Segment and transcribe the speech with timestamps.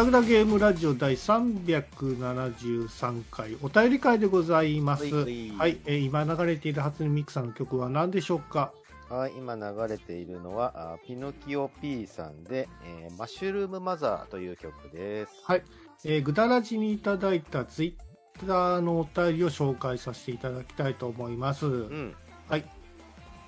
[0.00, 5.04] グダグダゲームラジオ第373回お便り会でございます。
[5.14, 8.72] ははいい、えー今流れている初音ミクさんの曲は何でしょうか？
[9.10, 15.32] はい、今流れているのは、あピノキオ P さんで、えーマッシュルームマザーという曲です。
[15.44, 15.62] はい、
[16.06, 17.94] えー、グダラジにいただいたツイ
[18.38, 21.66] ッターのお便りを紹介させていただきたいと思います。
[21.66, 22.14] うん。
[22.48, 22.64] はい。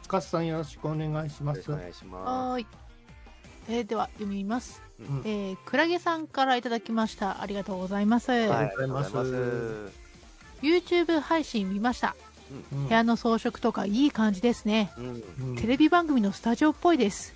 [0.03, 1.73] スカスさんよろしくお願いします。
[1.73, 2.67] お願いしまはーい。
[3.69, 4.83] えーでは読みます。
[5.01, 7.43] うんえー、クラゲさんからいただきました。
[7.43, 8.27] ありがとうございます。
[8.27, 8.31] す。
[8.31, 10.03] はい、ありがとうございます。
[10.63, 12.17] YouTube 配信見ました。
[12.73, 14.93] うん部屋の装飾とかいい感じですね。
[14.99, 15.57] うん。
[15.57, 17.35] テレビ番組のスタジオっぽいです。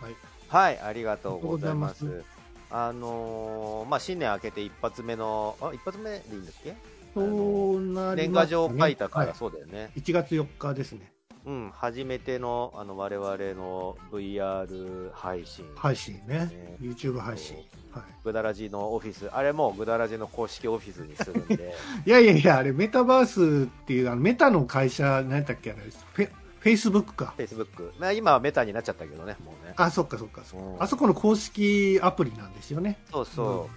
[0.00, 0.14] うんはい。
[0.48, 2.24] はい、ありがとうございます。
[2.70, 6.74] あのーまあ、新年明けて一発目の、あ、一発目でいいんだっけ？
[7.14, 9.92] そうなり年賀ますね状書いたからはそうだよね。
[9.94, 11.13] い、1月4日ですね。
[11.46, 15.66] うん、初めての、あの、我々の VR 配信。
[15.76, 16.76] 配信ねね。
[16.80, 17.56] YouTube 配信。
[17.92, 21.74] はグダラジのオフィス、あれもグダラジの公式オフィスにするんで、
[22.06, 22.08] い。
[22.10, 26.30] いやいやいや、あれ、メタバースっていう、あのメタの会社、何やったっけあれ、フェ
[26.64, 27.34] フェイスブックか。
[27.36, 27.92] Facebook。
[27.98, 29.74] まあ今はメタになっちゃったけどね、もうね。
[29.76, 32.98] あ、そっかそっかそっかうんあそこの公式アプリなんですよね。
[33.12, 33.68] そうそ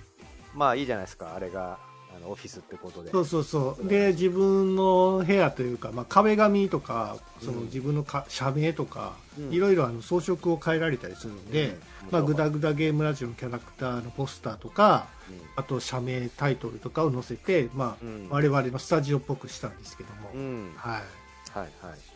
[0.56, 0.58] う。
[0.58, 1.80] まあいいじゃないですか、あれが、
[2.18, 3.12] あの、オフィスってことで。
[3.12, 3.88] そうそうそう。
[3.88, 20.73] で、自分の部屋というか、まあ、壁紙とか、そのうん自分のか社名とか、うんいろいろあの装飾を変えられたりするんで、うんまあ、グダ面グダゲームラジオのキャラクターのポスターとか、白あと社名、タイトルとかを載せて、まあ、我々のスタジオっぽくしたんですけども、うん。
[20.76, 21.02] ははい。
[21.02, 21.68] いは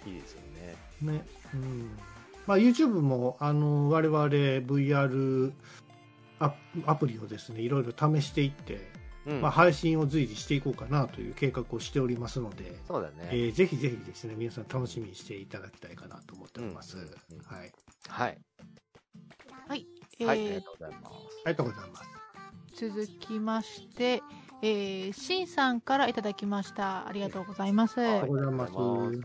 [0.05, 0.09] い。
[0.09, 0.75] いいですよね。
[1.02, 1.89] ねうん
[2.47, 5.52] まあ、YouTube もあの我々 VR
[6.39, 6.53] ア
[6.88, 8.89] アプリをですねいろいろ試していって、
[9.25, 9.41] うん。
[9.41, 13.38] まあ、配信を随時していこうかなという計画をしておりますので、そうだえね。
[13.50, 17.72] ーぜひぜひですね皆さん楽しみにしていただきたいかなと思っております、うんうんうんはい、
[18.07, 18.38] はい。
[19.68, 19.88] はい。
[20.19, 21.13] えーはい、ありがとうございます。
[21.45, 22.22] ありがとうございます
[22.73, 24.23] 続きまして、
[24.62, 27.07] えー、シンさんからいただきました。
[27.07, 28.00] ありがとうございます。
[28.01, 29.19] ありがとうございます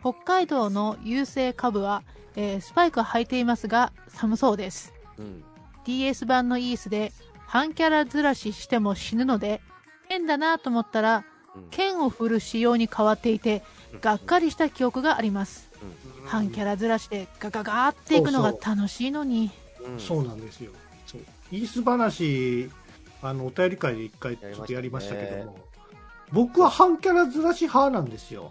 [0.00, 2.02] 北海道の優勢下部は、
[2.36, 4.92] えースパイク履いていますが寒そうです。
[5.18, 5.44] うん。
[5.84, 7.12] DS 版のイースで
[7.46, 9.60] 半キャラずらししても死ぬので
[10.08, 11.24] 変だなと思ったら
[11.54, 11.68] うん。
[11.70, 13.62] 剣を振る仕様に変わっていて
[14.00, 15.70] がっかりした記憶があります。
[16.26, 19.50] 半キャラずらしでガガガーっていくのが楽しいのに。
[19.86, 20.00] うん。
[20.00, 20.72] そうなんですよ。
[21.06, 21.20] そう。
[21.52, 22.70] イース話
[23.22, 25.56] あのお便り会で一回ちょっとやりましたけども
[26.32, 28.50] 僕は半キャラずらし派なんですよ。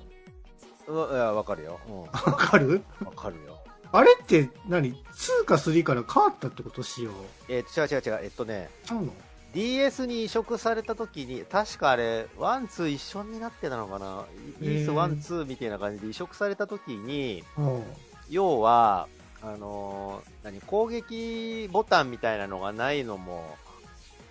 [0.87, 1.79] うわいや、わかるよ。
[1.87, 2.01] うん。
[2.07, 2.83] わかる？
[3.03, 3.52] わかるよ。
[3.95, 6.81] あれって何？2か3から変わったってこと？
[6.81, 7.13] しよう
[7.47, 8.25] えー、違う違う違う。
[8.25, 9.13] えっとね、ちゃうの
[9.53, 14.25] ？DS に移植された時に、確かあれ、 One、Two 一緒になってたのかな、
[14.61, 14.81] イへー。
[14.81, 17.83] ース One、Two みたいな感じで移植された時に、うん。
[18.31, 19.07] 要は、
[19.43, 23.55] あのー何、攻撃ボタンみたいなのがないのも、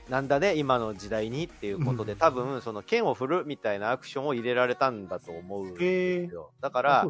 [0.09, 2.19] なんだね、今の時代にっていうことで、うん。
[2.19, 6.51] 多分、その剣を振るみたいなアクションを入れられたんだと思うんでへすよ。
[6.61, 7.09] だからか。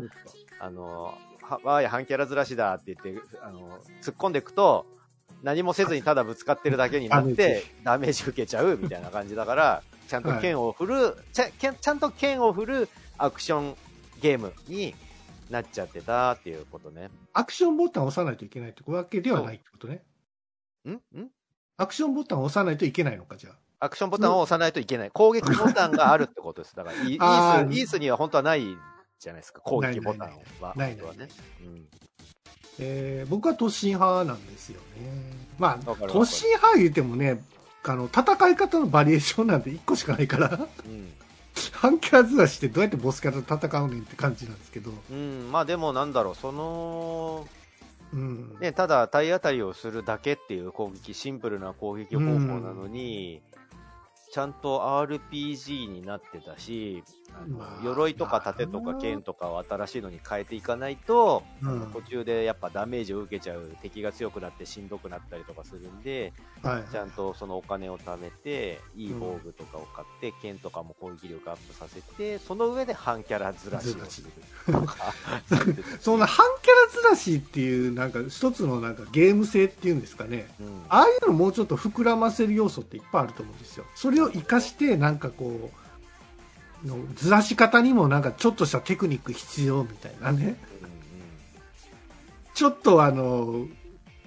[0.61, 1.15] あのーは、
[1.63, 4.87] わーい、半キャラずらしだって言って、あのー突っ込んでいくと、
[5.43, 13.77] 何もせずにただぶつかってるだけになって、ダメージ受けちゃうみたいな感じだから、ちゃんと剣を振る、ちゃ剣ちゃんと剣を振るアクション
[14.21, 14.95] ゲームに
[15.51, 17.11] なっちゃってたっていうことね。
[17.33, 20.03] アクションボタンを押さないといけないってわけではないってことね。
[20.89, 20.93] ん？
[20.93, 21.01] ん？
[21.77, 23.87] アクションボタンを押さないといけないのか、じゃあ。
[23.87, 25.11] アクションボタンを押さないといけない。
[25.15, 26.77] 攻撃ボタンがあるってことです。
[26.77, 28.65] だから、イイース、イースには本当はない
[29.23, 30.75] じゃないですか、攻撃ボタンは。
[30.77, 31.03] ないね。
[31.65, 31.87] うん
[32.79, 35.37] えー僕は突進派なんですよね。
[35.59, 37.43] まあ、わかるわかる突進派言ってもね、
[37.85, 41.13] あの、戦い方のバリエーションなんて1個しかないから、うん。
[41.73, 47.47] 半キャラずらしてどうやってボスキャラと戦うねんって感じなんですけど、うん、まあでもなんだろう、その、
[48.13, 48.57] うん。
[48.61, 53.43] ね、ただ体当たりをするだけっていう攻撃、シンプルな攻撃方法なのに、
[54.33, 57.05] ちゃんと RPG になってたし、
[57.83, 66.33] 鎧とか盾とか剣とかを新しいのに変えていかないと、うん途中でやっぱダメージを受けちゃう敵が強くなってしんどくなったりとかするんで、
[66.63, 66.91] はい。
[66.91, 74.29] ちゃんとそのお金を貯めて、いい防具とかを買って、剣とかも攻撃力アップさせて、その上で半キャラずらしをする
[74.67, 75.13] とか。
[76.01, 80.49] その半キャラずらしっていう、なんか一つのなんかゲーム性っていうんですかね。
[80.61, 83.85] うんああいうのもうちょっと膨らませる要素っていっぱいあると思うんですよ。
[83.95, 85.82] それを活かして、なんかこう、
[86.85, 90.57] のずらし方にもなんかちょっとしたテクニック必要みたいなね。
[92.55, 93.67] ちょっとあの、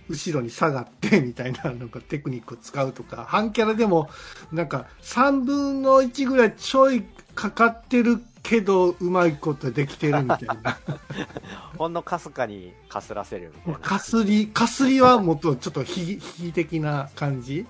[0.10, 4.10] 後ろに下がってみたいななんかテクニックを使うとか、半キャラでも
[4.52, 7.04] なんか3分の1ぐらいちょい
[7.34, 10.78] かかってるけどうまいことできてるみたいな
[11.78, 13.80] ほんのかすかにかすらせるみたいな。
[13.80, 17.66] かすりかすりはもっとちょっと悲悲劇的な感じ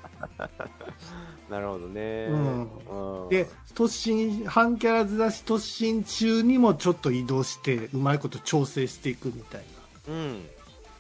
[1.50, 2.28] なるほどね。
[2.30, 9.64] うんうんで突進半キャラずらし突進中にもちょっと移動してうまいこと調整していくみたい
[10.08, 10.46] なうん。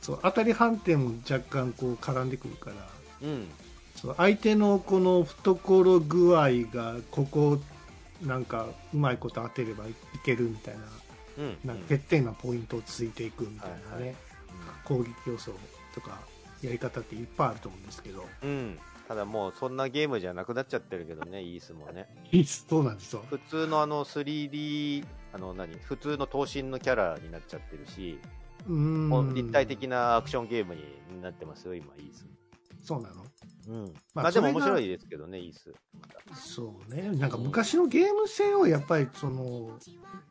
[0.01, 2.75] そう当たり判定も若干こう絡んでくるから
[3.21, 3.47] うん。
[3.95, 7.59] そう相手のこの懐具合がここ
[8.21, 9.93] なんかうまいこと当てればい
[10.25, 10.81] けるみたいな
[11.39, 11.57] うん。
[11.63, 14.15] なんか欠点なポイントをついていくみたいなね、はいはい
[14.85, 15.51] 攻撃要素
[15.93, 16.19] とか
[16.61, 18.79] やり方っていっぱいあると思うんですけどうん。
[19.07, 22.07] ただもうそんなゲームじゃなくなっちゃってるけどね、イースもね。
[22.45, 25.75] そうなんですよ普通のあの 3D、あの何？
[25.77, 28.19] 普通の頭身のキャラになっちゃってるし、
[28.67, 30.81] うん立体的なアクションゲームに
[31.21, 32.25] なってますよ、今、イース。
[32.83, 33.23] そうなの？
[33.67, 33.93] うん。
[34.13, 35.73] まあまあでも面白いですけどね、イース。
[36.33, 39.77] そうねなんか昔のゲーム性をやっぱりその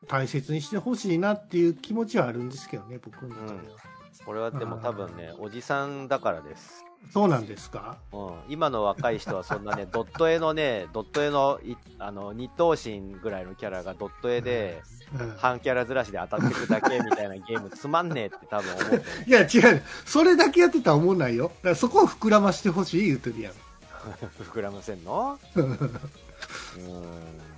[0.08, 3.76] 大切にしてほしいなっていう気持ちはあるんですけどね僕の中では、
[4.24, 6.84] これはでも多分ね、おじさんだからです。
[7.12, 7.98] そうなんですか？
[8.12, 14.82] うん、今の若い人はそんなね、 ドット絵のね、ドット絵のいあの二等身ぐらいのキャラがドット絵で、
[15.18, 15.30] うん。
[15.36, 19.02] 半キャラずらしで当たってくだけみたいなゲームつまんねえって多分思う。
[19.26, 19.82] いや違う。
[20.06, 21.48] それだけやってたら思んないよ。
[21.48, 23.52] だからそこを膨らましてほしい言うてるやん。
[24.42, 25.38] 膨らませんの？
[25.56, 26.00] うーん。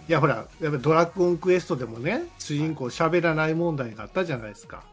[0.09, 4.85] いやほらやっぱりドラゴンクエストでもね主人公喋らない問題があったじゃないですか、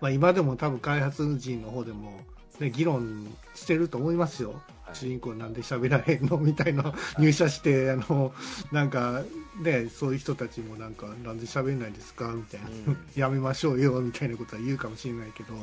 [0.00, 2.20] まあ、今でも多分開発陣の方でも、
[2.58, 4.96] ね、議論してると思いますよ、はい。
[4.96, 8.32] 主人公なんで喋らへんのみたいな入社してあの
[8.72, 9.22] なんか
[9.62, 12.98] ねそういう人たちもなんかなんで喋んないんですかみたいな、うん。
[13.14, 15.54] やめましょうよみたいなことは言うかもしれないけど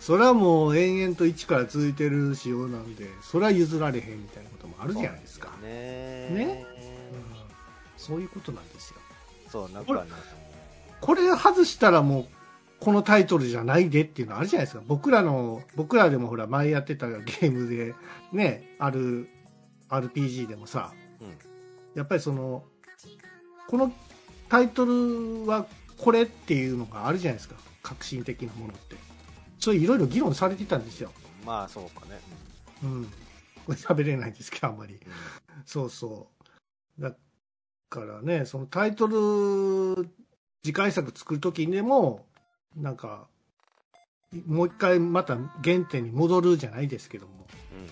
[0.00, 5.48] それはもう延々と一から続いてる仕様なんでそれは譲られへんみたいなこともあるじゃないですか。
[5.62, 6.28] ね。
[6.30, 6.66] ね。
[7.12, 7.40] うん。
[7.96, 8.96] そういうことなんですよ。
[9.50, 10.10] そう、なんかね、
[11.00, 12.26] これ外したらもう
[12.80, 17.94] このタイトルじゃないでっていうのあるじゃないですか僕らの僕らでもほら前やってたゲームで
[18.32, 19.28] ねある
[19.88, 21.38] RPG でもさうん。
[21.94, 22.64] やっぱりその
[23.68, 23.92] この
[24.48, 25.66] タイトルは
[25.98, 28.96] これっていうのがあるじゃないですか革新的なものって
[29.58, 31.12] それいろいろ議論されてたんですよ
[31.44, 32.20] まあ、そうかね。
[32.82, 33.04] うん
[33.66, 34.98] これ喋れないんですけどあんまり
[35.66, 36.28] そうそ
[36.98, 37.02] う。
[37.02, 37.14] だ
[37.88, 40.08] からね、そのタイトル、
[40.64, 42.26] 次回作作るときにでも、
[42.76, 43.26] なんか、
[44.46, 47.32] もう一回また原点に戻るじゃないですけども、
[47.72, 47.86] うん。
[47.86, 47.90] や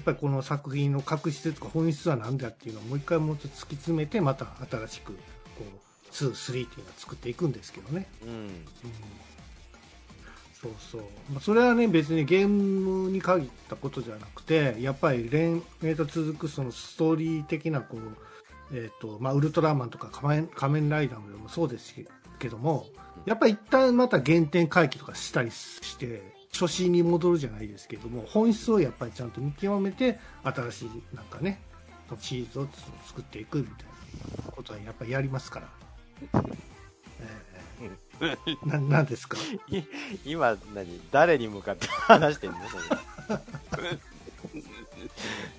[0.00, 5.18] っぱりこの作品の確質とか本質は何だっていうのをもう一回もうちょっと突き詰めて、また新しく、こ
[5.60, 8.06] う、2、3っていうのを作っていくんですけどね。
[8.22, 8.28] うん。
[8.28, 8.36] うん。
[8.36, 8.54] うん
[10.60, 11.00] そうそう、
[11.30, 21.94] まあ、それはね別にゲームに限ったことじゃなくてやっぱり連綿と続くそのストーリー的なこう、えーとまあ、ウルトラマンとか仮面仮面ライダーでもそうです
[22.38, 22.84] けども
[23.26, 26.22] やっぱり一旦また原点回帰とかしたりして
[26.52, 31.60] 初心に戻るじゃないですけども本質をやっぱりちゃんと見極めて新しいなんかね
[32.20, 32.68] シリーズを
[33.06, 33.74] 作っていくみたい
[34.46, 35.68] なことはやっぱりやりますから。
[37.82, 39.38] えーななんですか？
[40.26, 41.00] 今、何？
[41.10, 43.88] 誰に向かって話してんのそれ。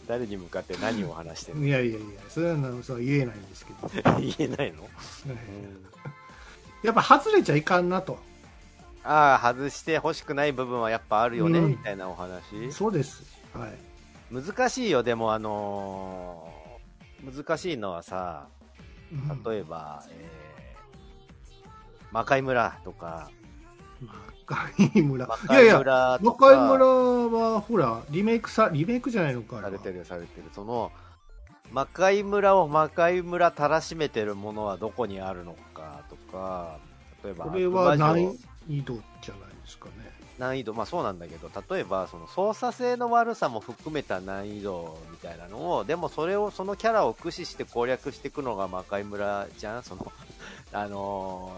[0.07, 1.65] 誰に向かって何を話してんの？
[1.65, 3.89] いやいやいや、それはなそうは言えないんですけど、
[4.19, 4.87] 言えないの、
[6.83, 8.17] やっぱ外れちゃいかんなと、
[9.03, 11.69] ああ、外して欲しくない部分はやっぱあるよね、うん。
[11.69, 12.71] みたいなお話？
[12.71, 13.23] そうです、
[13.53, 13.77] はい、
[14.33, 16.61] 難しいよ、でもあのー
[17.23, 18.47] 難しいのはさ、
[19.11, 19.43] うん。
[19.43, 21.65] 例えば、えー、
[22.11, 23.29] 魔界村とか、
[24.01, 24.13] 魔
[24.47, 29.71] 界村、魔いやいや、界村と魔か、界村はほら、リメイクさ、リメイクじゃないのか、あれは。
[29.77, 30.45] されてるされてる。
[30.51, 30.91] その、
[31.71, 36.77] 魔界村を魔界村たらしめてるものはどこにあるのかとか、
[37.23, 38.33] 例えば、これは難城
[38.69, 39.91] 易度じゃないですかね。
[40.37, 49.83] 難易度、まあそうなんだけど、例えば、その操作性の悪さも含めた難易度みたいなのを、でもそれを、そのキャラを駆使して攻略していくのが魔界村じゃん？
[49.83, 50.11] その、
[50.73, 51.51] あの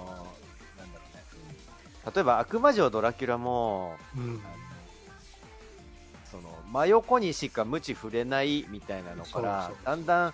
[0.75, 1.17] ーなんだろう
[2.07, 2.13] ね。
[2.13, 4.41] 例えば、悪魔城ドラキュラも、うん、
[6.29, 10.33] その真横にしか無知触れないみたいなのからだんだん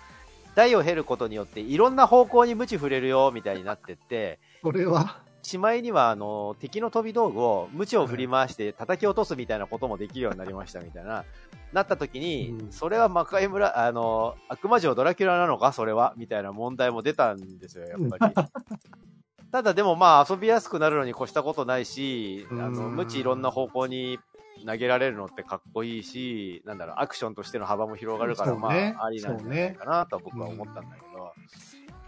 [0.54, 11.24] 台を経ることによっていろんな方向に無知触れるよみたいになってってこれは、しまいにはあの敵の飛び道具を無知を振り回して叩き落とすみたいなこともできるようになりましたみたいな
[11.72, 12.72] なった時に、うん。
[12.72, 16.14] それは魔界村あの悪魔城ドラキュラなのかそれは？
[16.16, 18.34] みたいな問題も出たんですよやっぱり。
[19.52, 22.96] ただでもまあ遊びやすくなるのに越したことないし、あの、うん。
[22.96, 24.18] 無知いろんな方向に
[24.66, 31.32] 投げられるのってかっこいいし、なんだろう、アクションとしての幅も広がるから、まあ、ありなんじゃないかなとは僕は思ったんだけど、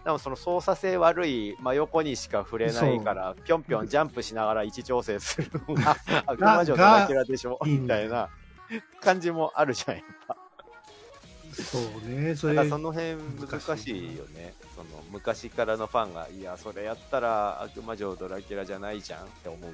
[0.04, 8.28] でもその操作性悪い真横にしか触れないから、ぴょんぴょんジャンプしながら位置調整するのが、 悪魔女とラキュラでしょみたいな
[9.00, 10.36] 感じもあるじゃん、やっぱ。
[11.52, 12.54] そうね、それ。
[12.54, 13.16] だからその辺
[13.46, 14.54] 難しいよね。
[14.74, 19.70] その昔からのファンが、いや、それやったら悪魔女ドラキュラじゃないじゃんって思う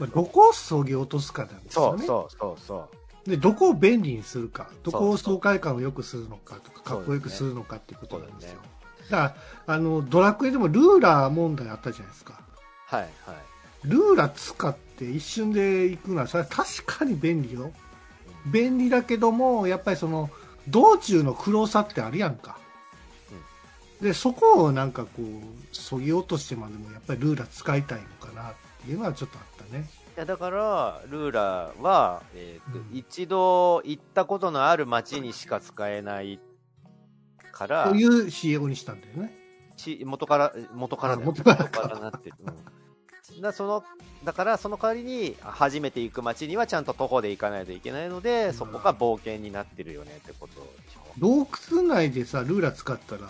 [0.00, 2.06] みたいなのもあるでしょうねどこをそぎ落とすかなんですよね。
[2.06, 2.88] そうそうそうそ
[3.26, 3.30] う。
[3.30, 8.58] で、どこを便利にするか、どこを爽快感を良くするのかとか、かっこよくするのかっていうことなんですよ。
[8.62, 9.34] そうだか
[9.66, 12.40] ら、あの、ドラクエでもルーラー問題あったじゃないですか。
[12.86, 13.08] はいはい。
[13.84, 17.70] ルーラー使って一瞬で行くのは、それは確かに便利よ。
[18.46, 20.30] 便利だけども、やっぱりその、
[20.68, 22.58] 道中の黒さってあるやんか。
[24.00, 25.24] で、そこをなんかこう、
[25.72, 29.88] そぎ落としてまでも、やっぱりルーラー使いたいのかなっていうのはちょっとあったね。
[30.16, 36.40] いやだから、ルーラーは、えーとうん一度行ったことのある街にしか使えない
[37.52, 39.34] からと、いう仕様にしたんだよね。
[39.76, 42.36] ち元から、元からだ元からかなってる。
[43.36, 43.84] うん、だその
[44.24, 51.00] だから、その代わりに、初めて行く街にはちゃんと徒歩で行かないといけないので、そこが冒険になってるよねってことでしょ。
[51.18, 53.28] 洞窟内でさ、ルーラー使ったら、うん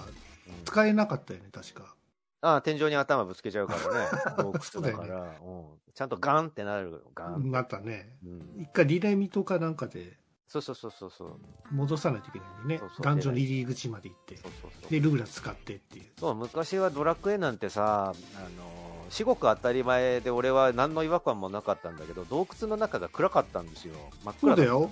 [0.64, 1.94] 使えなかったよね、確か。
[2.42, 7.50] ああ天井に頭ぶつけちゃうからね、 洞窟だから、うんちゃんとガンってなるよ、ガン。
[7.50, 8.16] なったね。
[8.24, 10.16] うん、一回リレミとかなんかで
[10.50, 11.40] そうそうそうそう。
[11.70, 12.88] 戻さないといけないんでねそう。
[12.88, 14.36] そうダンジョンの入り口まで行って。
[14.36, 16.06] そうそうそうで、ルーラー使ってっていう。
[16.18, 23.94] そう昔はドラクエなんてさ、あの至極当たり前で俺は何の違和感もなかったんだけど洞窟の中が暗かったんですよ
[24.24, 24.90] 真っ暗だよ。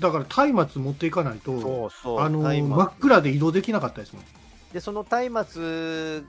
[0.00, 4.24] だから松明持っていかないと、そうそうあの、真っ暗で移動できなかったですもん。
[4.72, 6.26] でその松明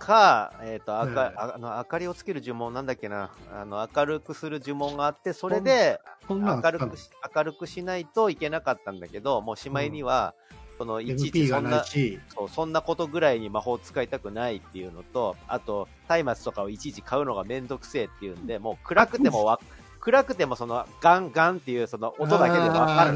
[0.00, 3.30] か、えーとあかええああの明かりをつける呪文なんだっけな。
[3.54, 10.34] あの明るくする呪文があってそれで明るくし明るくしないといけなかったんだけどもうしまいには、
[10.78, 19.60] そのいちいちそんなそうそんなことぐらいに魔法を使いたくないっていうのと、あと、松明とかをいちいち買うのがめんどくせえっていうんで、もう暗くてもわ、
[20.00, 23.12] 暗くてもそのガンガンっていうその音だけでわかる。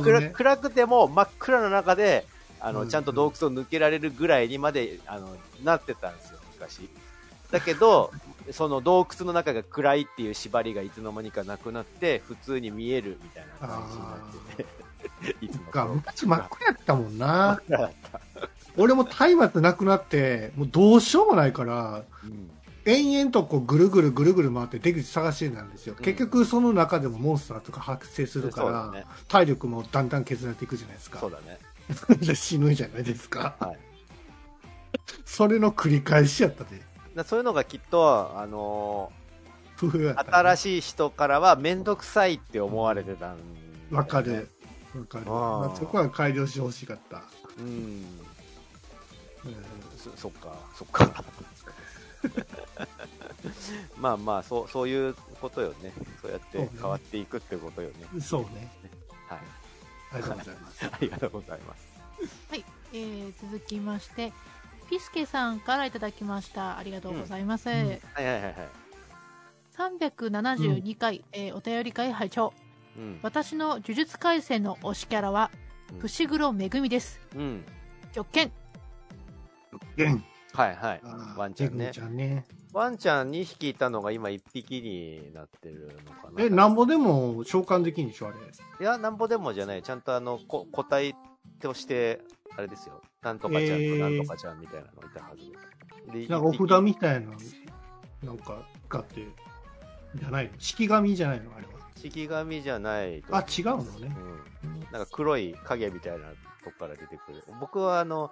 [0.00, 2.24] 暗 暗くても真っ暗な中で、
[2.60, 6.88] あの、うんちゃんと洞窟を抜けられるぐらいにまで、あの、なってたんですよ、昔。
[7.50, 8.12] だけど、
[8.50, 14.18] その洞窟の中が暗いっていう縛りがいつの間にかなくなって、普通に見えるみたいな感じになっ
[14.56, 14.84] てて。
[15.40, 17.60] いつのか頃昔真っ暗やったもんな。
[18.76, 22.50] 俺も松明なくなって、もうどうしようもないから、うん
[22.86, 25.94] 延々とこうぐるぐるぐるぐる回って出口探してたんですよ。
[25.96, 29.06] うん結局その中でもモンスターとか発生するから、ね。
[29.26, 31.30] 体力もだんだん削られていくじゃないですかそう。
[31.30, 31.58] だね。
[32.20, 33.56] で 死ぬじゃないですか。
[33.58, 33.78] はい
[35.24, 36.80] それの繰り返しやったで。
[37.16, 39.24] だそういうのがきっと、あのー
[39.76, 43.36] 新しい人からは面倒くさいって思われてたん
[43.90, 44.48] わかる。。
[44.96, 45.24] わかる。
[45.26, 47.24] あーまあそこは改良してほしかった。
[47.58, 47.66] うん。
[47.66, 48.04] うん
[49.98, 51.24] そそっか、そっか。
[53.98, 55.92] まあまあ、そう、そういうことよね。
[56.22, 58.20] そうやって変わっていくってことよね。
[58.20, 58.70] そうね。
[59.28, 59.38] はい。
[60.14, 60.86] ありがとうございます。
[60.86, 61.94] ありがとうございます。
[62.50, 64.32] はい、えー続きまして
[64.88, 68.54] ピスケさんからいただきましたありがとうございます、うんはいはいはいはい。
[69.76, 72.52] 372回、えーお便り会拝聴
[72.96, 73.18] うん。
[73.22, 75.50] 私の呪術廻戦の推しキャラは
[75.92, 77.64] うん伏黒めぐみですうん。
[78.12, 78.52] 極拳
[79.96, 80.24] ゲン。
[80.54, 81.00] はいはい
[81.36, 82.00] ワンちゃんねち。
[82.00, 82.44] ゃんね。
[82.72, 86.42] ワンちゃん2匹いたのが今1匹になってるのかな。
[86.44, 88.36] え、なんぼでも召喚できんでしょ、あれ。
[88.80, 89.82] いや、なんぼでもじゃない。
[89.82, 91.14] ちゃんとあの、こ個体
[91.60, 92.20] として、
[92.56, 93.00] あれですよ。
[93.22, 95.50] なんとかちゃんとえーなんとかちゃんみたいなのいたはず
[96.12, 96.20] で。
[96.20, 97.32] でなんかお札みたいな、
[98.22, 99.26] なんか使って、
[100.14, 100.52] じゃないの？
[100.58, 101.72] 式紙じゃないのあれは？
[101.96, 104.14] 式紙じゃないとあ、違うのね。
[104.62, 104.80] うん。
[104.92, 106.34] なんか黒い影みたいなと
[106.66, 107.42] こから出てくる。
[107.60, 108.30] 僕はあの、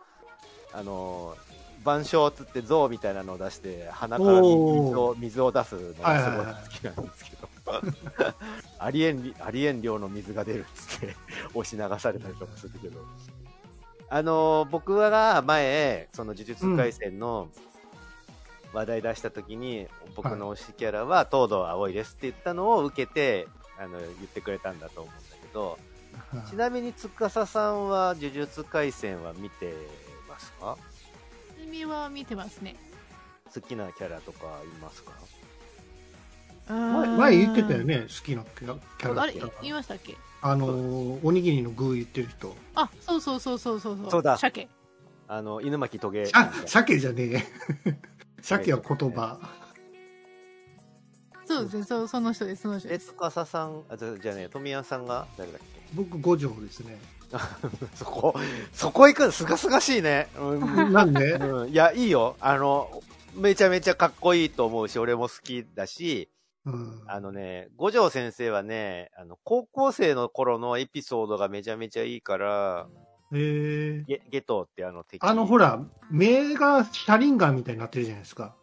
[0.73, 1.37] あの、
[1.85, 4.51] 晩鐘つって象みたいなのを出して、鼻から水
[4.97, 7.49] を水を出すのがすごい好きなんですけど。
[8.79, 11.17] ありえん、ありえん量の水が出るっつって
[11.55, 13.01] 押し流されたりとかするけど。
[14.09, 17.49] あの、僕が前、その呪術廻戦の
[18.73, 23.47] 話題出した時に、僕の推しキャラは東堂葵ですって言ったのを受けて、
[23.79, 25.79] あの、言ってくれたんだと思うんだけど、
[26.51, 29.73] ちなみに司さんは呪術廻戦は見て
[30.29, 30.77] ますか？
[31.62, 32.76] 君は見てますね
[33.54, 35.12] 好きなキャラとかいますか？
[36.69, 40.16] 前前言ってたよね、好きなキャラキャラあれ言いましたっけ？
[40.40, 42.57] あのー、おにぎりの具言ってる人。
[42.75, 44.69] あそうそうそうそうそうそうだ鮭
[45.28, 46.31] あの、犬巻棘。
[46.33, 47.45] あ、鮭じゃね
[47.87, 47.95] え。
[48.42, 49.38] 鮭は言葉。
[51.47, 55.66] そうですねそうその人ですその人で、です司さん、あ、じゃじゃあね、富谷さんが誰だっけ？
[55.95, 56.99] 僕、五条ですね。
[57.95, 58.35] そこ、
[58.73, 60.29] そこ行くのすがすがしいね。
[60.39, 61.33] うん、なんで？
[61.41, 62.37] うんいや、いいよ。
[62.41, 63.03] あの、
[63.35, 66.29] めちゃめちゃかっこいいと思うし、俺も好きだし、
[66.65, 67.03] うん。
[67.07, 72.87] あのね、五条先生はね、あの、高校生の頃のエピソードがめちゃめちゃいいから、
[73.33, 75.23] えー、ゲゲトってあの敵。
[75.25, 78.55] あの、ほら、目がシャリンガンみたいになってるじゃないですか。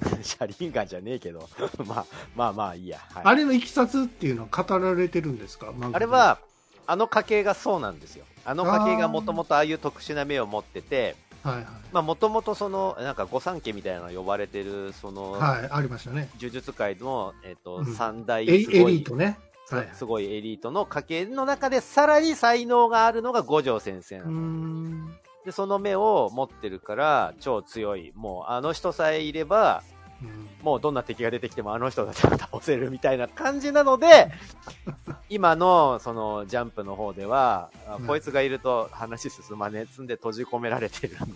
[0.22, 1.48] シャリンガンじゃねえけど。
[1.86, 2.06] まあ、
[2.36, 2.98] まあまあいいや。
[3.14, 5.72] はい、あれのいきさつっていうのは語られてるんですか？
[5.92, 6.38] あれは、
[6.88, 8.24] あの家系がそうなんですよ。
[8.46, 11.64] あの家系がもともとああいう特殊な目を持ってて、はいはい。
[11.92, 16.30] まあもともとその、なんか御三家みたいなの呼ばれてる、その、はい、ありましたね。
[16.40, 19.38] 呪術界の、えっ、と、うん三大エリートね。
[19.68, 19.88] はい。
[19.92, 24.24] すごいエリートの家系の中でさらに才能があるのが五条先生な。
[24.24, 25.14] ん。
[25.44, 28.12] で、その目を持ってるから超強い。
[28.14, 29.82] もうあの人さえいれば、
[30.22, 30.48] うん。
[30.62, 34.30] もうどんな敵が出てきてもあの人たら倒せるみたいな感じなので、
[35.30, 38.06] 今のそのジャンプの方では、あうん。
[38.06, 41.32] こいつがいると話進まねえっつんで閉じ込められてるんだよ。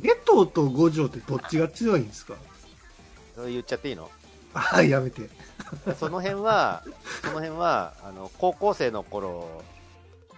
[0.00, 2.34] ゲトと五条ってどっちが強いんですか？
[3.34, 4.10] それ言っちゃっていいの？
[4.54, 5.28] はい、やめて。
[5.98, 6.82] その辺は、
[7.22, 9.62] その辺は、あの、高校生の頃、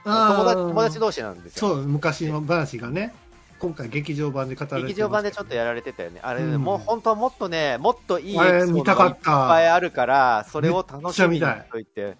[0.04, 1.68] 友達友達同士なんですよ。
[1.68, 3.14] そう、昔の話がね、
[3.60, 6.20] 今回劇場版で語られて劇場版でちょっとやられてたよね。
[6.22, 12.16] あれね、うんもう本当はもっとね、もっといいエピソードがいっぱいあるから、それを楽しみにといて。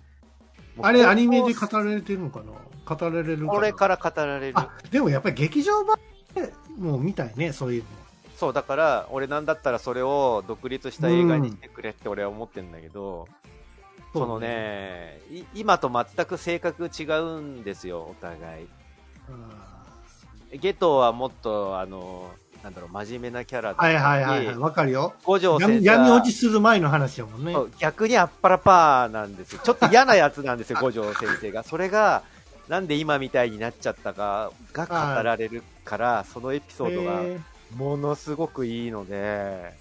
[0.83, 2.53] あれアニメで語られてるのかな？
[2.95, 4.59] 語られるこれから語られる。
[4.59, 5.99] あ、でもやっぱり劇場版
[6.35, 7.89] でもう見たいね、そういうの。
[8.37, 13.29] そう、だから、俺なんだったらそれを独立した映画にしてくれって俺は思ってるんだけど、
[14.13, 18.69] そのね、い今と全く性格違うんですよ、お互い。
[19.29, 19.70] あ
[20.59, 22.31] ゲトはもっと、あの、
[22.63, 25.15] なんだろう、真面目なキャラだったーりはいはいはいはい、わかるよ。
[25.25, 27.53] 五条先闇生は闇落ちする前の話やもんね。
[27.53, 29.61] そう逆にあっぱらパーなんですよ。
[29.63, 31.63] ちょっと嫌なやつなんですよ、 五条先生が。
[31.63, 32.23] それが、
[32.69, 37.41] なんで今みたいになっちゃったかが語られるから、そのエピソードがへ
[37.77, 39.75] ものすごくいいので、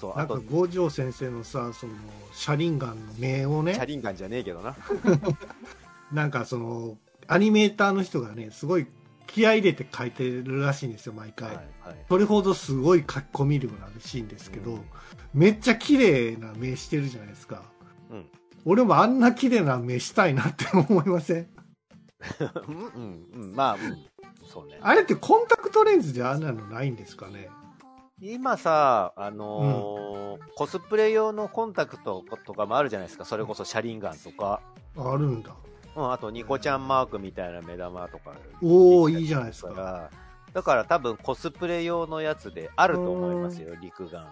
[0.00, 1.94] そう、ーなんかあと、五条先生のさ、その、
[2.32, 4.76] シャリンガンの目をね、チャリンガンじゃねえけどな。
[6.12, 8.86] なんかその、アニメーターの人がね、すごい
[9.32, 11.48] 気合い入れて書いてるらしいんですよ、毎回。
[11.48, 14.84] はいはいそれほどすごい書き込み量なシーンですけど、うん
[15.34, 17.62] めっちゃ綺麗な目してるじゃないですか。
[18.10, 18.26] うん
[18.64, 21.48] 俺もあんな綺麗な目したいなって思いません？
[22.68, 23.80] うんうんうん、まあ、うん、
[24.46, 24.78] そうね。
[24.80, 27.48] あれってコンタクトレンズであんなのないんですかね？
[28.20, 33.24] 今さ、あのーコスプレ用のコンタクトとかもあるじゃないですか。
[33.24, 34.60] それこそシャリンガンとか。
[34.96, 35.56] あるんだ。
[35.94, 38.32] うん、あとニコちゃんマークみたいな目玉とか。
[38.62, 40.10] おーいいじゃないですか
[40.52, 44.28] だから多分コスプレ用のやつであると思いますよ、陸眼用。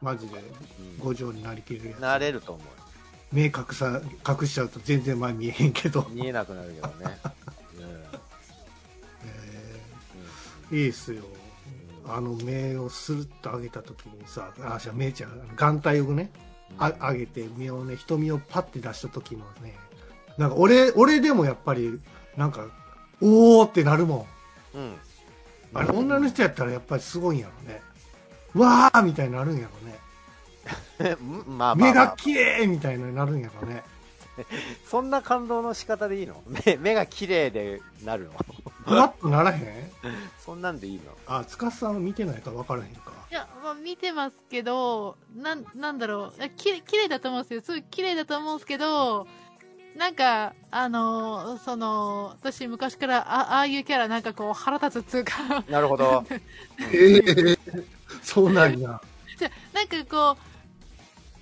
[0.00, 2.00] マジでうん五条になりきるやつ。
[2.00, 2.66] なれると思う。
[3.32, 6.06] 目隠さ、隠しちゃうと全然前見えへんけど。
[6.10, 7.18] 見えなくなるけどね。
[9.24, 11.22] えーいいっすよ。
[12.06, 16.32] あの目をスルッと上げた時にさ、あ、じゃあ目ちゃう、眼帯をね、
[16.78, 19.74] あ上げて目をね瞳をパッて出した時のね
[20.38, 22.00] なんか俺俺でもやっぱり
[22.36, 22.66] なんか
[23.20, 24.26] おおってなるも
[24.74, 24.78] ん。
[24.78, 24.96] うん。
[25.74, 27.80] あれ女の人やったらやっぱりすごいんやろね。
[28.54, 29.68] わーみたいになるんや
[31.00, 31.16] ろね。
[31.20, 33.82] う んまあまあ、まあ、目が綺麗みたいになるんやろね。
[34.88, 36.42] そんな感動の仕方でいいの？
[36.66, 38.32] 目目が綺麗でなるの？
[38.84, 39.92] ふわっとならへん？
[40.44, 41.02] そんなんでいいの？
[41.26, 43.12] あ司さんは見てないから分からへんか。
[43.30, 46.50] いや、まあ、見てますけど、なん、なんだろう。
[46.50, 47.62] きれい、綺麗だと思うんですよ。
[47.62, 49.26] すごい綺麗だと思うんですけど、
[49.96, 56.24] なんか、あのーその、私昔から、あああいうキャラなんかこう腹立つっていうか、なるほど。
[56.92, 57.58] ええ
[58.22, 59.00] そうなんや
[59.38, 59.96] じゃなんか
[60.34, 60.38] こ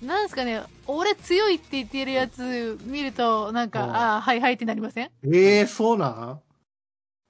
[0.01, 5.09] う、なんですかね、俺強いって言ってるやつ見ると、なんか、うんああ、はいはいってなりません？
[5.33, 6.41] ええそうなん？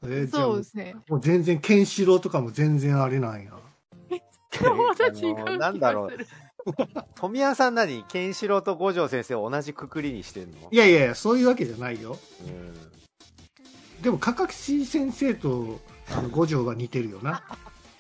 [0.03, 0.95] えー、そうですね。
[1.07, 5.57] もう全然ケンシロウとかも全然あれなんやまた違う気がする。
[5.59, 6.17] なんだろう。
[7.15, 10.69] 富谷さん何ケンシロウと五条先生を同じくくりにしてんの？
[10.71, 14.01] いやいやいやそういうわけじゃないようん。
[14.01, 15.79] でもかかし先生と
[16.11, 17.43] あの五条は似てるよな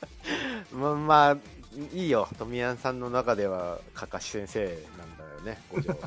[0.73, 1.37] ままあ、
[1.93, 2.27] いいよ。
[2.37, 4.65] 富谷さんの中では、かかし先生
[4.97, 5.97] なんだよね、五条は。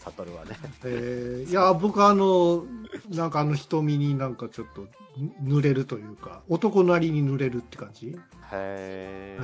[0.00, 0.56] 悟はね。
[0.84, 2.64] えーいや僕あの
[3.10, 4.86] なんかあの瞳になんかちょっと
[5.40, 8.16] ぬ濡れるというか男なりに濡れるって感じへ
[8.52, 9.38] え。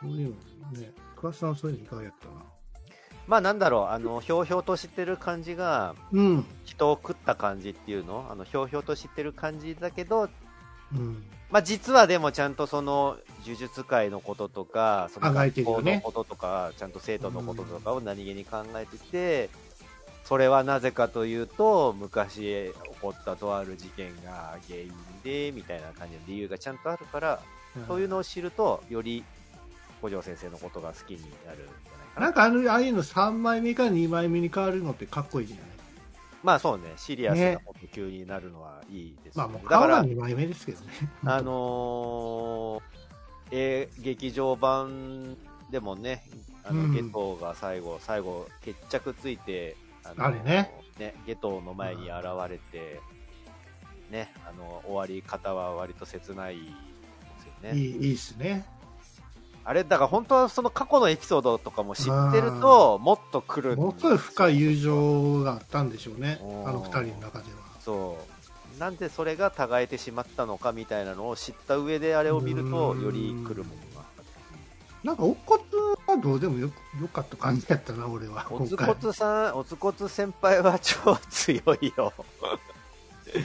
[0.00, 0.34] そういう
[0.72, 2.32] のね桑田さんはそういうの意外やったな？
[3.26, 6.44] まあなんだろう、あの、ひょうひょうとしてる感じが、うん。
[6.64, 8.26] 人を食った感じっていうの？
[8.28, 10.28] あの、ひょうひょうとしてる感じだけど、
[10.92, 11.22] うん。
[11.48, 19.50] まあ実はでもちゃんとその、呪術界のこととか、その学校のこととか、ちゃんと生徒のこととかを何気に考えてて、
[20.24, 27.40] それはなぜかというと、昔起こったとある事件が原因で、みたいな感じの理由がちゃんとあるから、
[27.86, 29.22] そういうのを知ると、より
[30.02, 32.26] 五条先生のことが好きになるんじゃないかな。
[32.26, 35.64] なんかあの、ああいうの3枚目から2枚目に変わるのってかっこいいじゃない？
[36.42, 39.52] まあそうね、シリアスなこと急になるのはいいですよね。
[39.52, 40.86] まあもうだから顔は、2枚目ですけどね。
[41.26, 42.82] あのー、
[43.52, 45.36] えー劇場版
[45.70, 46.24] でもね、
[46.64, 50.72] あの、うんゲトが最後、最後、決着ついて、あのーあれね
[51.26, 53.00] ゲトの前に現れて、
[54.10, 56.62] ね、あの、終わり方は割と切ないで
[57.40, 57.78] すよね。
[57.78, 58.64] いい、いいっすね。
[59.70, 63.76] あれ、だから本当はその過去のエピソードとかも知ってると、もっと来る。
[63.76, 66.40] ものすごい深い友情があったんでしょうね。
[66.66, 67.60] あの二人の中では。
[67.78, 68.18] そ
[68.76, 68.80] う。
[68.80, 74.04] なんでそれが違えてしまったのかみたいなのを知った上であれを見ると、うんより来るものが。
[75.04, 76.68] なんか、おっこつはどうでもよ
[77.00, 78.48] よかった感じやったな、俺は。
[78.50, 82.12] おつこつさん、おつこつ先輩は超強いよ。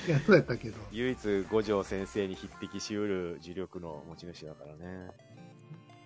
[0.08, 0.78] いや、そうやったけど。
[0.92, 5.12] 唯一五条先生に匹敵しうる呪力の持ち主だからね。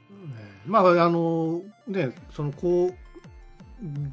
[0.09, 2.93] ねまあ、あの、ね、その、こう、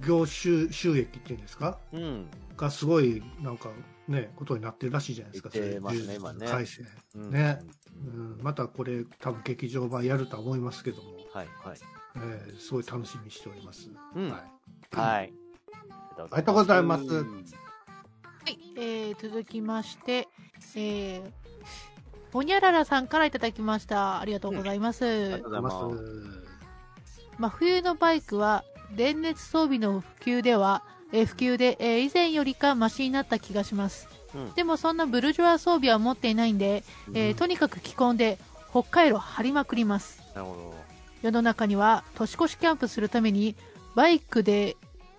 [0.07, 1.79] 業収収益っていうんですか？
[1.93, 2.27] うん。
[2.57, 3.71] がすごい、なんか、
[4.09, 5.51] ね、ことになってるらしいじゃないですか。
[5.53, 6.83] 言ってますねそういう今ね改正。
[7.17, 7.59] うんね
[7.97, 11.79] うん、またこれ、多分劇場版やるとは思いますけども、はい、はい。
[12.17, 13.91] えーすごい楽しみにしております。
[14.15, 15.33] うんはいはい。
[16.19, 17.23] ありがとうございますは
[18.47, 20.29] い、えー、続きまして、
[20.77, 21.31] えー、
[22.33, 24.21] ほにゃららさんからいただきました。
[24.21, 25.05] ありがとうございます。
[25.07, 26.47] ありがとうございます。
[27.39, 34.09] 真冬のバイクは電熱装備の普及では、えー普及で、えー以前よりかマシになった気がします。
[34.35, 36.85] うんでもそんなブルジョア装備は持っていないんで、
[37.15, 38.39] えーとにかく着込んで
[38.71, 40.23] 北海道張りまくります。
[40.35, 40.75] なるほ
[41.23, 43.57] 世の中には年越しキャンプするために
[43.95, 44.77] バイクで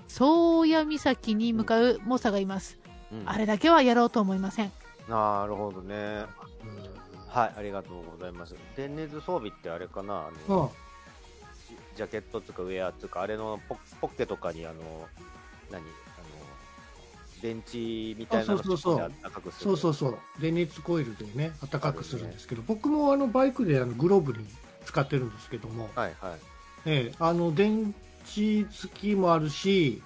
[0.07, 2.77] 宗谷岬に向かう猛者がいます。
[3.11, 3.17] ど。
[3.17, 4.71] うんあれだけはやろうと思いません。
[5.09, 6.25] なるほどね。
[7.37, 8.55] うんはい、ありがとうございます。
[8.75, 10.73] 電熱装備ってあれかなあうんの、
[11.95, 15.07] ジャケットとかウェアとか、あれのポポッケとかに、あの、
[15.71, 15.87] 何あの、
[17.41, 19.63] 電池みたいなのあそうそうそう突っ込んで赤くする。
[19.63, 24.45] そうそうそう、電熱コイルでね、暖かくするんですけど、僕もあのバイクであのグローブに
[24.85, 26.39] 使ってるんですけども、はいはい。
[26.85, 27.93] ええあの電
[28.25, 30.01] 池付きもあるし、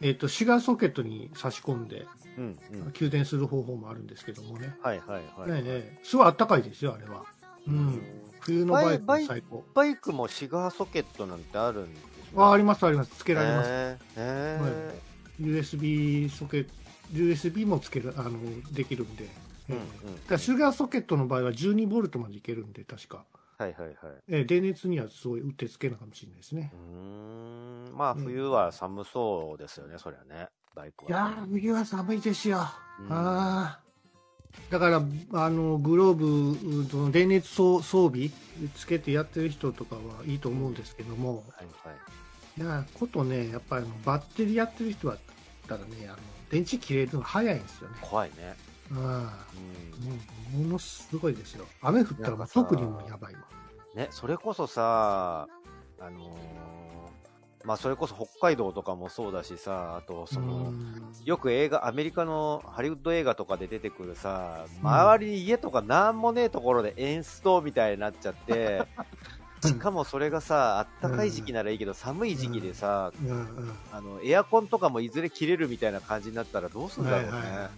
[0.00, 2.06] えっとシガーソケットに差し込んで
[2.38, 2.92] うんうん。
[2.92, 5.62] 給電する方法もあるんですけどもね、はいはいはい。
[5.62, 7.24] ねええすごい暖かいですよ、あれは。
[7.66, 8.02] うん、
[8.40, 9.64] 冬のバイクバイ最高。
[9.74, 13.70] バイクもシガーソケットなんてあるんですねああります、あります、つけられます。
[13.70, 15.00] へーへ
[15.40, 16.72] USB ソケット、
[17.12, 18.38] USB もつけるあの
[18.72, 20.26] できるんで、うんえうん。
[20.28, 23.24] だシュガーソケットの場合は12ボルトまでいけるんで、確か。
[23.56, 23.96] はいはいはい。
[24.28, 26.76] えー電熱にはすごいうってつけなかもしれないですねう。
[26.76, 27.96] ーん。
[27.96, 30.48] まあ冬は寒そうですよね、そりゃね。
[30.74, 31.10] バイクは。
[31.10, 32.58] いやー、冬は寒いですよ。
[33.00, 33.84] うんああ。
[34.70, 38.30] だから、あの、グローブ、その電熱装装備
[38.76, 42.60] つけてやってる人とかはいいと思うんですけども、はいはい。
[42.60, 45.16] いや、ことね、やっぱりバッテリーやってる人は、
[45.66, 46.16] たらね、あの、
[46.50, 47.96] 電池切れるのが早いんですよね。
[48.00, 48.54] 怖いね。
[48.92, 48.98] あうん。
[49.06, 49.08] あ。
[49.10, 49.30] も
[50.54, 51.66] うものすごいですよ。
[51.82, 53.40] 雨降ったらもう特にもうやばいわ。
[53.96, 55.48] ね、それこそさ、
[56.00, 56.73] あのー
[57.64, 69.04] まあそれこそ北海道とかもそうだしさ、あとその、うんよく映画、アメリカのハリウッド映画とかで出てくるさ、うん周りに家とかなんもねえところでエンストみたいになっちゃって、うん
[69.64, 73.12] しかもそれがさ、あったかい時期ならいいけど、寒い時期でさ、
[73.92, 77.38] あの、エアコンとかもいずれ切れるみたいな感じになったらどうするんだろうね。
[77.38, 77.70] はいはい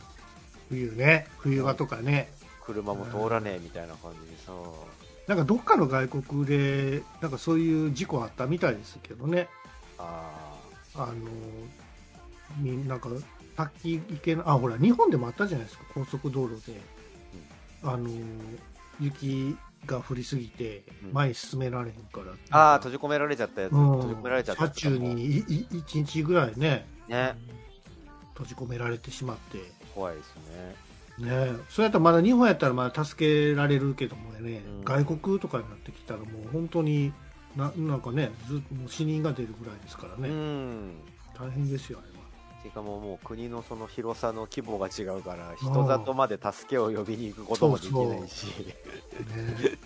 [0.69, 2.29] 冬ね、冬場とかね。
[2.61, 4.53] 車も通らねえみたいな感じでさ。
[5.29, 9.49] なんかどっかの外国で、なんかそういう事故あったみたいですけどね。
[9.99, 10.57] あ
[10.95, 11.15] あの、
[12.59, 13.09] みなんか、
[13.57, 16.81] 滝行けな、あ、ほら、日本でもあったじゃないですか、高速道路で。
[17.83, 18.09] あの、
[19.01, 22.33] 雪が降りすぎてうん、前に進められへんから。
[22.51, 22.73] あ。
[22.73, 23.73] ああ、閉じ込められちゃったやつ。
[23.73, 27.35] うん閉じ込められちゃったや車中にいい1日ぐらいね、ね。
[28.35, 29.59] 閉じ込められてしまって。
[29.95, 30.77] 怖いですね。
[31.19, 37.13] ねそれやったらまだ日本やったらまだ助けられるけどもね、うん外国とかになってきたらもう本当に
[37.57, 40.91] ななんかねずもう死人が出るぐらいですからうね、ん。
[41.39, 42.27] 大変ですよあれは。
[42.63, 48.75] しかももう国のその広さの規模が違うから、人里まで助けを呼びに行くこともできないし、ね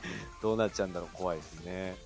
[0.42, 1.96] どうなっちゃうんだろう、怖いですね。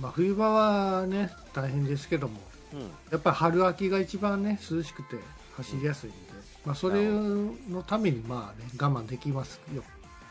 [0.00, 2.40] まあ、冬場はね大変ですけども
[2.72, 2.80] うん。
[3.10, 5.16] やっぱり春秋が一番ね涼しくて
[5.56, 6.16] 走りやすいんで、
[6.64, 9.84] まあ、それのためにまあね我慢できますよ、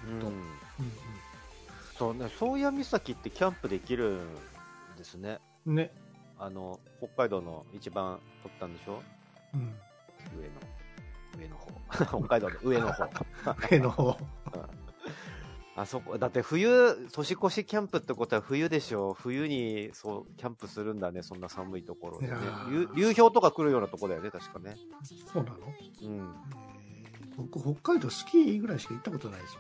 [0.09, 0.19] うん。
[0.19, 0.27] と。
[0.27, 0.33] うん
[2.03, 4.19] そうね、宗谷岬ってキャンプできる
[4.95, 5.39] んですね。
[5.65, 5.91] うん、ね
[6.37, 9.01] あの、北海道の一番取ったんでしょ？
[9.53, 9.61] うん。
[10.37, 10.53] 上の。
[11.39, 12.19] 上の方。
[12.19, 13.09] 北海道の上の方。
[13.71, 14.17] 上の方。
[15.77, 19.13] あそこ、だって冬、年越しキャンプってことは冬でしょ？
[19.13, 22.35] 冬に、そう、キャンプするんだね、そんな寒いところでね
[22.69, 24.75] 流流氷とか来るようなとこだよね、確かね。
[25.31, 25.57] そうなの？
[25.57, 26.35] うん。
[26.57, 29.57] えー僕、北海道スキーぐらいしか行ったことないです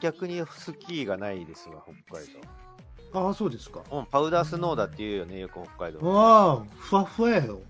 [0.00, 2.40] 逆にスキーがないですわ、北海道。
[3.26, 3.80] ああ、そうですか。
[3.90, 6.00] うん、パウダースノーだって言うよね、よく北海道。
[6.00, 7.60] わあ、ふわふわやよ。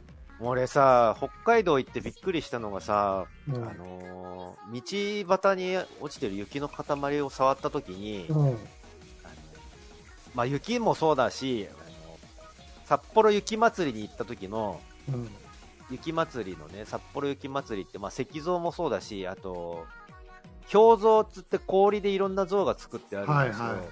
[0.40, 8.56] 俺さ、北海道行ってびっくりしたのがさ、もうあのー道端に落ちてる雪の塊を触った時に、うん。
[10.34, 12.18] まあ、雪もそうだし、あの
[12.86, 15.28] 札幌雪まつりに行った時の、うん。
[15.90, 19.84] 雪まつりのね、札幌雪まつりって、まあ、石像もそうだし、あと、
[20.72, 23.64] 氷像っつって氷でいろんな像が作ってあるんですよ。
[23.64, 23.86] はいはい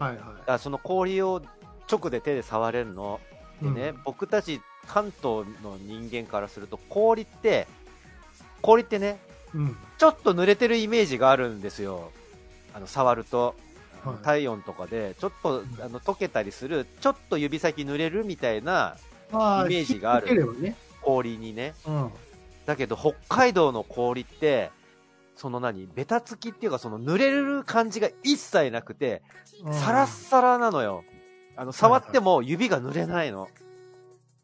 [0.00, 1.42] はいはだからその氷を
[1.90, 3.20] 直で手で触れるの。
[3.62, 3.64] い。
[3.64, 7.66] でね、うん僕たち関東の人間からすると氷って、
[8.62, 9.18] 氷ってね、
[9.54, 9.76] うん。
[9.98, 12.10] ちょっと濡れてるイメージがあるんですよ。
[12.74, 13.46] あの、触ると。
[13.46, 13.54] はい
[14.22, 18.96] 体温とかで、ちょっと、あの、溶けたりする、ちょっと指先濡れるみたいな
[19.30, 20.76] あイメージがある引っ掛ければね。
[21.02, 21.74] 氷にね。
[21.86, 22.10] うん。
[22.64, 24.70] だけど、北海道の氷って、
[25.40, 29.22] その何、ベタつきっていうか、その濡れる感じが一切なくて、
[29.64, 31.02] うんサラッサラなのよ。
[31.56, 33.48] あの、触っても指が濡れないの。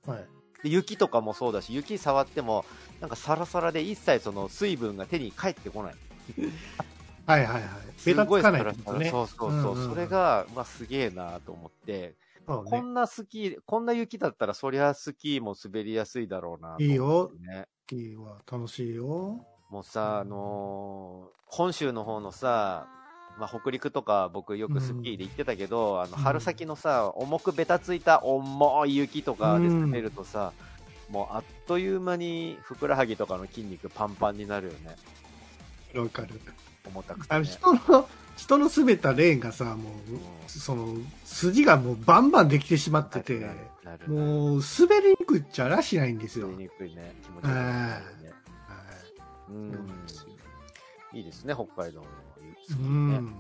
[0.06, 0.26] はい。
[0.62, 2.64] で雪とかもそうだし、雪触っても、
[3.02, 5.94] なんかサラサラで一切その水分が手に返ってこない。
[7.26, 7.62] はいはいはい。
[8.06, 9.10] ベタつかないってことね。
[9.10, 9.74] そうそうそう。
[9.74, 12.14] んんんそれ、が、まあ、すげえなと思って、
[12.46, 12.70] そうね。
[12.70, 17.32] こんなスキー、こんな雪だったら、そりゃスキーも滑りやすいだろうなと思っていいよ。
[17.38, 17.66] ね。
[17.92, 18.40] いいわ。
[18.50, 19.46] 楽しいよ。
[19.70, 22.88] もうさ、あのー本州の方のさ、
[23.38, 30.52] まあ、北陸とか僕よくスキーで行ってたけど、あのうん春先のさ、重くべたついた重い雪とかで滑るとさ、
[31.08, 34.96] もうあっという間にふくらはぎとかの筋肉パンパンになるよね。
[35.94, 36.28] わかる。
[36.84, 37.50] 重たくて、あの、ね。
[37.50, 43.46] 人の、人の滑ったレーンがさ、もう、その、筋がもうバンバンできてしまってて、
[44.08, 46.48] もう、滑りにくいっちゃらしないんですよ。
[46.48, 47.14] 滑りにくいね。
[47.22, 48.32] 気持ち悪いね。
[49.48, 49.86] はいうん
[51.12, 52.06] いいですね、北海道の
[52.68, 53.18] 雪うね。
[53.18, 53.34] ん。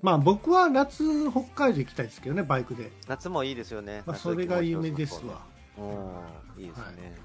[0.00, 2.90] まあ僕は夏、北海道行きたいですけどね、バイクで。
[3.08, 4.02] 夏もいいですよね。
[4.06, 5.42] まあ夏それが夢ですわ。
[5.76, 7.16] うん、いいですね。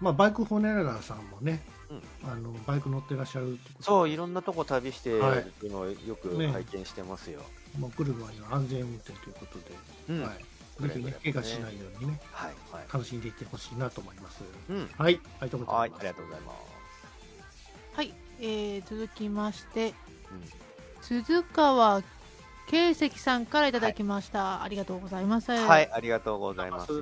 [0.00, 7.40] まあバイクホネララさんもね、うんあの、バイク乗ってらっしゃるそう、いろんなとこ旅してるはいのをよくね拝見してますよ。
[7.78, 9.64] まあ、車には安全運転ということで、
[10.08, 10.88] うんはい。
[10.88, 12.84] ぜひね、怪我しないようにね、はい、はい。
[12.92, 14.42] 楽しんでいってほしいなと思います。
[14.70, 14.90] うん。
[14.96, 16.00] はい、ありがとうござはいい、ます。
[16.00, 16.77] ありがとうございます。
[18.38, 19.94] はい、えー、続きまして、うん
[21.00, 22.02] 鈴川
[22.66, 24.62] 圭石さんからいただきました。
[24.62, 25.52] ありがとうございます。
[25.52, 26.92] はい、ありがとうございます。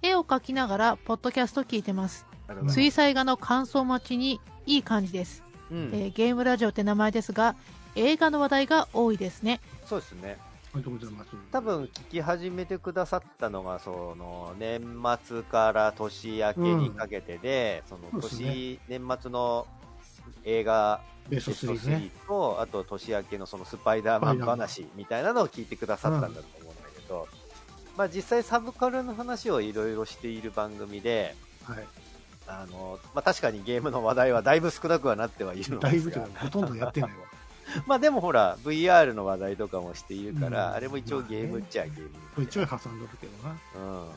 [0.00, 2.26] 絵を描きながら、ポッドキャスト聞いてます。
[2.68, 7.54] 水彩画の感想待ちにいい感じです、うんえーゲームラジオって名前ですが、
[7.96, 9.60] 映画の話題が多いですね。
[9.84, 10.38] そうですね。
[10.72, 11.30] ありがとうございます。
[11.52, 14.80] 多分聞き始めてくださったのが、その年
[15.22, 19.66] 末から年明けにかけてで、そのそうです年、年末の
[20.44, 22.10] 映画ベストベスト3ね。
[22.24, 27.28] 3と、あと年明けのそのスパイダーマン話みたいなのを聞いてくださったんだと思うんだけど、
[27.96, 31.84] まあ実際サブカルの話をいろいろしている番組で、はい。
[32.46, 37.16] あの、まあ確かにゲームの話題はだいぶ少なくはなってはいるのですがぶというか、ほとんどやってないわ。
[37.86, 42.10] まあでもほら、VR の話題とかもしているから、うんあれも一応ゲームっちゃゲーム。
[42.34, 43.56] これちょい挟んどるけどな。
[43.76, 44.08] うん。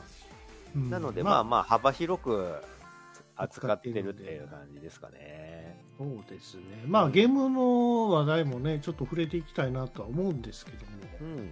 [0.76, 2.56] うんなので、まあまあ幅広く
[3.36, 5.83] 扱ってるっていう感じですかね。
[5.98, 6.62] そうですね。
[6.86, 11.50] まあゲームの話題もね、ちょっと触れていきたいなとは思うんですけども、うん。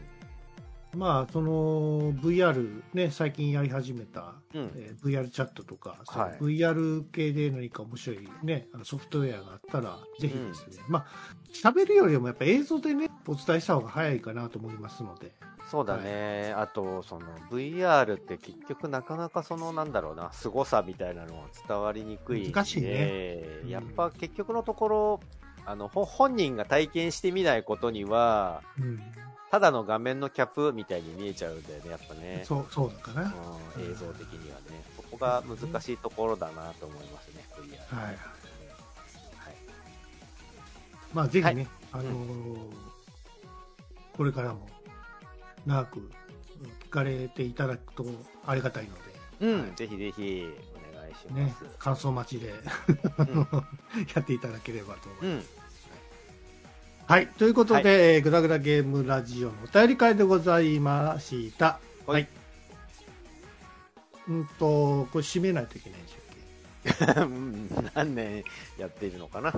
[0.96, 4.72] まあその VR ね、最近やり始めた、うん。
[4.76, 6.38] えー VR チャットとか、はい。
[6.38, 11.06] VR 系で何か面白いね、あのソフトウェアがあったら、ぜひですね、まあ
[11.52, 15.32] 喋るよりもやっぱ映像でね、お伝えした方が早いかなと思いますので、
[15.70, 16.52] そうだね。
[16.54, 22.52] あと、その VR って結局なかなかそのなんだろうな、凄さみたいなのは伝わりにくい。
[22.52, 23.60] 難しいね。
[23.62, 23.68] うん。
[23.70, 25.20] やっぱ結局のところ、
[25.64, 29.00] あの、ほ本人が体験してみないことには、うん、
[29.52, 32.42] ただの画面のキャップみたいに見えちゃうんだよね、やっぱね。
[32.42, 33.24] そう、そうだかな。
[33.28, 34.82] はうん、映像的にはね。
[34.96, 37.74] そこが難しいところだなと思いますね、VR。
[37.74, 38.06] い。
[38.06, 38.16] はい。
[41.12, 42.56] まあぜひね、はあのー
[44.16, 44.66] これからも
[45.66, 46.10] 長くうん
[46.86, 48.06] 聞かれていただくと
[48.46, 48.90] ありがたいの
[49.40, 50.46] うん、ぜひぜひ
[50.94, 52.54] お願いしで、ねます。、感想待ちで
[53.18, 53.36] うん
[54.14, 55.61] やっていただければと思います。
[57.12, 57.26] うんはい。
[57.26, 61.78] ということで、はいえーグダグダゲームラジオのお便り会でございました。
[62.06, 62.26] はい
[64.28, 66.18] うんと、これ締めないといけないんですよ。
[67.22, 68.44] う ん何年
[68.78, 69.52] やっているのかな？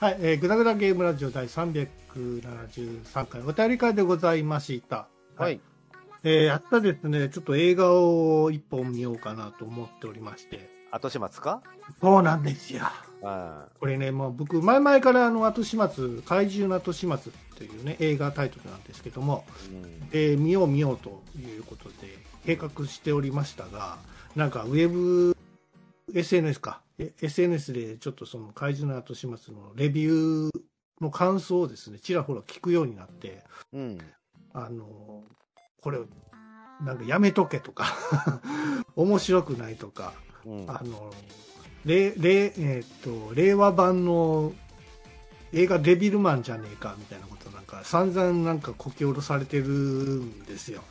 [0.00, 5.08] はい、えー、ぐだぐだゲームラジオ第373回お便り会でございました。
[5.36, 5.60] はい。
[6.24, 10.68] えー、やったですね、ちょっと映画を一本見ようかなと思っておりまして。
[10.90, 11.62] 後始末か？
[12.00, 12.82] そうなんですよ。
[13.22, 13.64] うん。
[13.78, 17.18] これね、もう僕、前々からあの後始末、怪獣の後始末っ
[17.56, 23.98] ていうね、映画タイトルなんですけども、うんえー見よう見ようということで計画しておりましたが、
[24.34, 25.36] なんかウェブ、
[26.14, 30.60] SNS か、え SNS でちょっとその怪獣の後始末のレビュー
[31.00, 33.98] の感想をですね、ちらほら聞くようになって、うん。
[34.52, 35.22] あの、
[35.80, 35.98] これ、
[36.82, 37.86] なんかやめとけとか、
[38.96, 40.12] 面白くないとか、
[40.44, 40.64] うん。
[40.68, 41.12] あの、
[41.84, 44.52] れれえーっと、令和版の
[45.52, 50.82] 映画デビルマンじゃねえかみたいなことなんか散々なんかこき下ろされてるんですよ。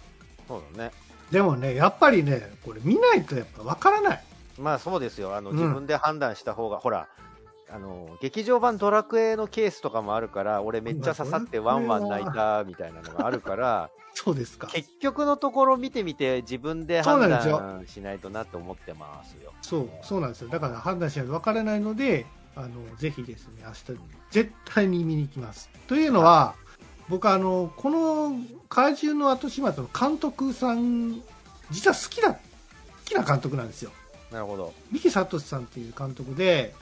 [0.48, 0.92] そうだね。
[1.32, 4.24] でもね、やっぱりね、これ見ないとやっぱわからない。
[4.60, 5.36] まあそうですよ。
[5.36, 7.08] あの、うん自分で判断した方が、ほら、
[7.74, 14.68] あの、劇場版ドラクエのケースとかもあるから、俺めっちゃ刺さってワンワン泣いたみたいなのがあるから、 そうですか。
[14.68, 19.54] 結局のところ見てみて自分で判断しないとなって思ってますよ。
[19.62, 20.50] そう、そうなんですよ。
[20.50, 25.70] だから判断しないとわからないので、あの、ぜひですね、明日、絶対に見に行きます。
[25.88, 26.56] というのは、
[27.08, 28.36] 僕あの、この
[28.68, 31.22] 怪獣の後始末の監督さん、
[31.70, 32.40] 実は好きだ、好
[33.06, 33.92] きな監督なんですよ。
[34.30, 34.74] なるほど。
[34.92, 36.74] 三木聡さんっていう監督で、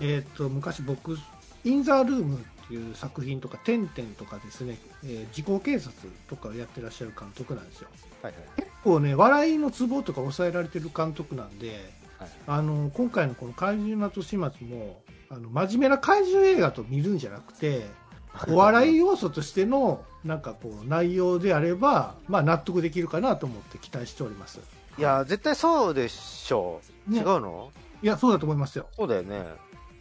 [0.00, 1.16] えーっと昔僕
[1.64, 5.92] 「イン・ザ・ルーム」っていう作品とか「テンテン」とかですね、えー時効警察
[6.28, 7.88] とかをやってらっしゃる監督なんですよ
[8.22, 8.42] はいはい。
[8.56, 17.86] 結構ね笑いのツボとか抑えられてる監督なんではいあの今回のこの「怪獣の後始末も」あの真面目な怪獣映画と見るんじゃなくて
[18.48, 24.58] お笑い要素としてのなんかこう内容であれば、まあ、納得できるかなと思って期待しております
[24.98, 27.12] いや、絶対そうでしょう。
[27.12, 27.70] ね違うの？
[28.02, 29.44] いやそうだと思いますよそうだよね。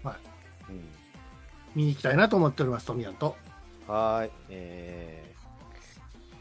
[0.03, 0.15] はい。
[0.69, 0.81] うん。
[1.75, 3.35] 見に行きたいなと思っておりますトミヤンと
[3.87, 4.31] はーい。
[4.49, 5.23] え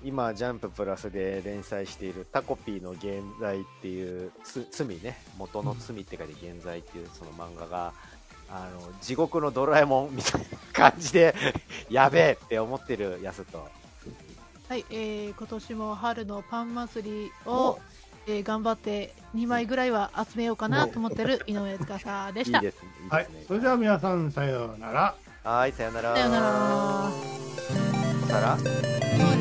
[0.03, 7.92] ー、今、ジャンププラスで連載しているタコピーの現在っていう、つ罪ね、元の罪って書いて現在っていうその漫画が、
[8.48, 11.35] あの、地獄のドラえもんみたいな感じで、
[11.90, 13.66] やべえって思ってるやつと、
[14.68, 17.79] はい、えー、今年も春のパン祭りを、
[18.27, 22.63] えー頑張って2枚ぐらいは集めようかなと思ってる井上司でした。
[23.11, 25.15] はいそれでは皆さんさようなら。
[25.45, 26.15] はい、さよなら。
[26.15, 27.11] さよなら。
[28.25, 29.32] おさら